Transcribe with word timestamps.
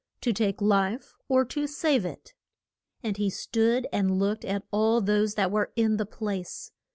to 0.19 0.33
take 0.33 0.63
life 0.63 1.13
or 1.27 1.45
to 1.45 1.67
save 1.67 2.05
it? 2.05 2.33
And 3.03 3.17
he 3.17 3.29
stood 3.29 3.85
and 3.93 4.17
looked 4.17 4.43
at 4.43 4.63
all 4.71 4.99
those 4.99 5.35
that 5.35 5.51
were 5.51 5.71
in 5.75 5.97
the 5.97 6.07
place. 6.07 6.71